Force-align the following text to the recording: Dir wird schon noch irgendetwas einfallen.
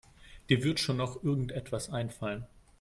Dir 0.49 0.63
wird 0.63 0.79
schon 0.79 0.97
noch 0.97 1.23
irgendetwas 1.23 1.91
einfallen. 1.91 2.47